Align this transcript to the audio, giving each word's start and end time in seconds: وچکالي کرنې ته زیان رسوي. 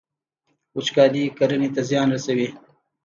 وچکالي 0.75 1.23
کرنې 1.37 1.69
ته 1.75 1.81
زیان 1.89 2.07
رسوي. 2.15 2.47